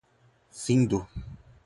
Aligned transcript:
findo 0.59 1.03